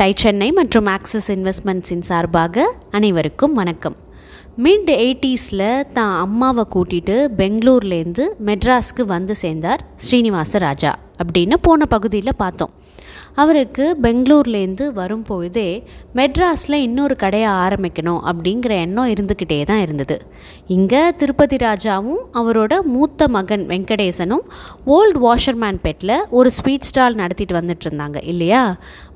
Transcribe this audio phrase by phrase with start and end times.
[0.00, 3.96] Tie Chennai மற்றும் axis இன்வெஸ்ட்மெண்ட்ஸின் சார்பாக அனைவருக்கும் வணக்கம்.
[4.64, 10.92] மிட் எயிட்டிஸில் தான் அம்மாவை கூட்டிகிட்டு பெங்களூர்லேருந்து மெட்ராஸ்க்கு வந்து சேர்ந்தார் ஸ்ரீனிவாச ராஜா
[11.22, 12.72] அப்படின்னு போன பகுதியில் பார்த்தோம்.
[13.34, 15.68] அவருக்கு பெங்களூர்லேருந்து வரும்பொழுதே
[16.14, 20.16] மெட்ராஸில் இன்னொரு கடையை ஆரம்பிக்கணும் அப்படிங்கிற எண்ணம் இருந்துக்கிட்டே தான் இருந்தது.
[20.66, 24.44] இங்கே திருப்பதி ராஜாவும் அவரோட மூத்த மகன் வெங்கடேசனும்
[24.86, 28.62] ஓல்டு வாஷர்மேன் பெட்டில் ஒரு ஸ்வீட் ஸ்டால் நடத்திட்டு வந்துட்டு இருந்தாங்க இல்லையா?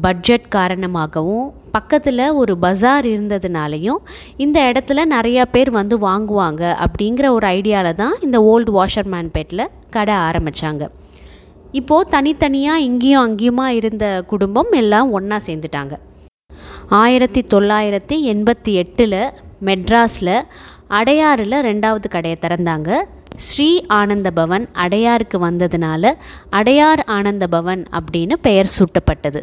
[0.00, 4.00] பட்ஜெட் காரணமாகவும் பக்கத்தில் ஒரு பஜார் இருந்ததுனாலையும்
[4.36, 10.14] இந்த இடத்துல நிறையா பேர் வந்து வாங்குவாங்க அப்படிங்கிற ஒரு ஐடியாவில் தான் இந்த ஓல்டு வாஷர்மேன் பெட்டில் கடை
[10.14, 10.84] ஆரம்பித்தாங்க
[11.72, 15.96] இப்போது தனித்தனியாக இங்கேயும் அங்கேயுமா இருந்த குடும்பம் எல்லாம் ஒன்றா சேர்ந்துட்டாங்க.
[16.88, 19.30] ஆயிரத்தி தொள்ளாயிரத்தி எண்பத்தி எட்டில்
[19.64, 20.40] மெட்ராஸில்
[20.88, 22.96] அடையாறில் ரெண்டாவது கடையை திறந்தாங்க.
[23.36, 26.12] ஸ்ரீ ஆனந்த பவன் அடையாருக்கு வந்ததுனால
[26.50, 29.42] அடையார் ஆனந்த பவன் அப்படின்னு பெயர் சூட்டப்பட்டது.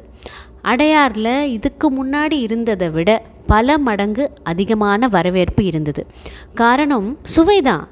[0.63, 6.05] அடையாரில் இதுக்கு முன்னாடி இருந்ததை விட பல மடங்கு அதிகமான வரவேற்பு இருந்தது.
[6.53, 7.87] காரணம் சுவைதான்.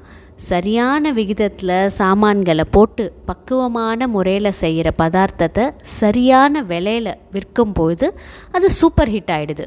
[0.50, 5.64] சரியான விகிதத்தில் சாமான்களை போட்டு பக்குவமான முறையில் செய்கிற பதார்த்தத்தை
[6.00, 8.06] சரியான விலையில் விற்கும்போது
[8.52, 9.66] அது சூப்பர் ஹிட் ஆகிடுது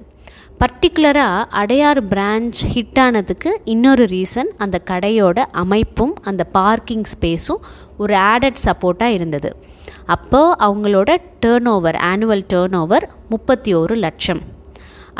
[0.62, 7.66] பர்டிகுலராக அடையார் பிரான்ச் ஹிட் ஆனதுக்கு இன்னொரு ரீசன் அந்த கடையோட அமைப்பும் அந்த பார்க்கிங் ஸ்பேஸும்
[7.98, 9.50] ஒரு ஆடட் சப்போர்ட்டாக இருந்தது.
[10.16, 11.12] அப்போது அவங்களோட
[11.46, 14.42] turn over annual turn over முப்பத்தி ஒரு லட்சம்.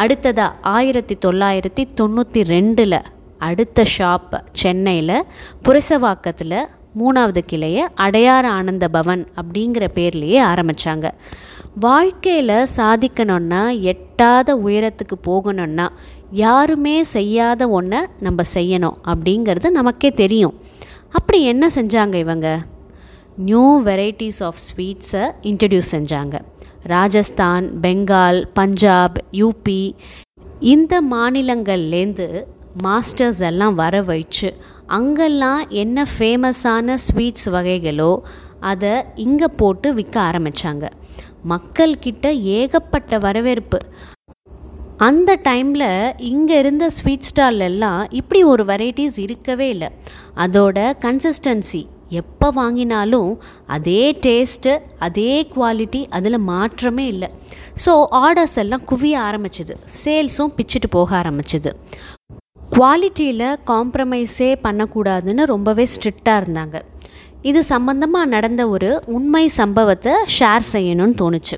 [0.04, 3.00] அடுத்ததாக ஆயிரத்தி தொள்ளாயிரத்தி தொண்ணூற்றி ரெண்டில்
[3.38, 5.24] அடுத்த ஷாப் சென்னையில்
[5.64, 6.66] புரசவாக்கத்தில்
[7.00, 11.10] மூணாவது கிளையை அடையார் ஆனந்த பவன் அப்படிங்கிற பேர்லேயே ஆரம்பித்தாங்க
[11.80, 15.88] வாழ்க்கையில் சாதிக்கணுன்னா எட்டாத உயரத்துக்கு போகணுன்னா
[16.32, 20.60] யாருமே செய்யாத ஒன்றை நம்ம செய்யணும் அப்படிங்கிறது நமக்கே தெரியும்.
[21.10, 22.62] அப்படி என்ன செஞ்சாங்க இவங்க?
[23.38, 26.40] நியூ வெரைட்டிஸ் ஆஃப் ஸ்வீட்ஸை இன்ட்ரடியூஸ் செஞ்சாங்க.
[26.84, 29.92] ராஜஸ்தான் பெங்கால் பஞ்சாப் யூபி
[30.60, 32.44] இந்த மாநிலங்கள்லேருந்து
[32.86, 34.50] மாஸ்டர்ஸ் எல்லாம் வர வச்சு
[34.98, 38.12] அங்கெல்லாம் என்ன ஃபேமஸான ஸ்வீட்ஸ் வகைகளோ
[38.72, 38.94] அதை
[39.26, 40.86] இங்கே போட்டு விற்க ஆரம்பித்தாங்க
[41.52, 42.28] மக்கள்கிட்ட
[42.60, 43.80] ஏகப்பட்ட வரவேற்பு.
[45.08, 45.90] அந்த டைமில்
[46.30, 49.90] இங்கே இருந்த ஸ்வீட் ஸ்டால்லெல்லாம் இப்படி ஒரு வெரைட்டிஸ் இருக்கவே இல்லை.
[50.46, 51.82] அதோட கன்சிஸ்டன்சி
[52.22, 53.32] எப்போ வாங்கினாலும்
[53.76, 54.74] அதே டேஸ்ட்டு
[55.08, 57.30] அதே குவாலிட்டி அதில் மாற்றமே இல்லை.
[57.86, 57.94] ஸோ
[58.24, 59.76] ஆர்டர்ஸ் எல்லாம் குவிய ஆரம்பிச்சிது.
[60.04, 61.74] சேல்ஸும் பிச்சுட்டு போக ஆரம்பிச்சிது.
[62.78, 66.78] குவாலிட்டியில் காம்ப்ரமைஸே பண்ணக்கூடாதுன்னு ரொம்பவே ஸ்ட்ரிக்டாக இருந்தாங்க.
[67.50, 71.58] இது சம்மந்தமாக நடந்த ஒரு உண்மை சம்பவத்தை ஷேர் செய்யணும்னு தோணுச்சு.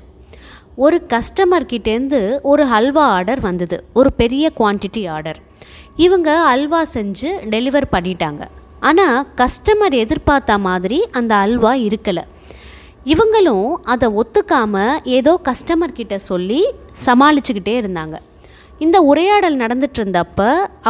[0.84, 2.20] ஒரு கஸ்டமர்கிட்டேருந்து
[2.52, 3.78] ஒரு ஹல்வா ஆர்டர் வந்தது.
[4.00, 5.40] ஒரு பெரிய குவான்டிட்டி ஆர்டர்
[6.06, 8.42] இவங்க அல்வா செஞ்சு டெலிவர் பண்ணிட்டாங்க.
[8.90, 12.24] ஆனால் கஸ்டமர் எதிர்பார்த்த மாதிரி அந்த அல்வா இருக்கலை.
[13.14, 16.62] இவங்களும் அதை ஒத்துக்காமல் ஏதோ கஸ்டமர்கிட்ட சொல்லி
[17.06, 18.16] சமாளிச்சுக்கிட்டே இருந்தாங்க.
[18.84, 20.40] இந்த உரையாடல் நடந்துட்டு இருந்தப்ப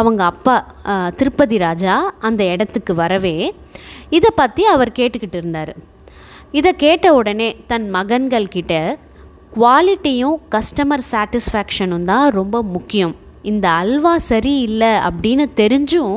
[0.00, 0.56] அவங்க அப்பா
[1.20, 1.94] திருப்பதி ராஜா
[2.28, 3.36] அந்த இடத்துக்கு வரவே
[4.16, 5.72] இதை பற்றி அவர் கேட்டுக்கிட்டு இருந்தார்.
[6.58, 8.74] இதை கேட்ட உடனே தன் மகன்கள் கிட்ட
[9.56, 13.14] குவாலிட்டியும் கஸ்டமர் சாட்டிஸ்ஃபேக்ஷனும் தான் ரொம்ப முக்கியம்.
[13.50, 16.16] இந்த அல்வா சரியில்லை அப்படின்னு தெரிஞ்சும்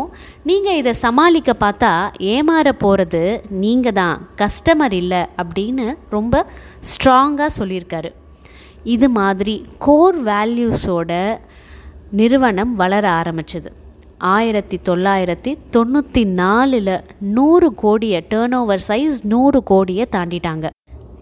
[0.50, 1.92] நீங்கள் இதை சமாளிக்க பார்த்தா
[2.34, 3.24] ஏமாற போகிறது
[3.64, 5.86] நீங்கள் தான் கஸ்டமர் இல்லை அப்படின்னு
[6.16, 6.46] ரொம்ப
[6.92, 8.12] ஸ்ட்ராங்காக சொல்லியிருக்காரு.
[8.96, 9.56] இது மாதிரி
[9.86, 11.12] கோர் வேல்யூஸோட
[12.20, 13.70] நிறுவனம் வளர ஆரம்பிச்சது.
[14.18, 20.70] ஆயிரத்தி தொள்ளாயிரத்தி தொண்ணூற்றி நாலில் நூறு கோடியை டேர்ன் ஓவர் சைஸ் நூறு கோடியை தாண்டிட்டாங்க.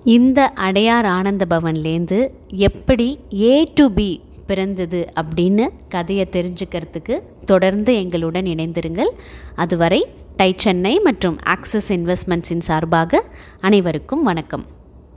[0.04, 2.20] இந்த அடையார் ஆனந்த பவன்லேருந்து
[2.50, 9.12] எப்படி ஏ டு பி பிறந்தது அப்படின்னு கதையை தெரிஞ்சுக்கிறதுக்கு தொடர்ந்து எங்களுடன் இணைந்திருங்கள்.
[9.56, 13.24] அதுவரை டை சென்னை மற்றும் ஆக்சிஸ் இன்வெஸ்ட்மெண்ட்ஸின் சார்பாக
[13.60, 14.66] அனைவருக்கும் வணக்கம்.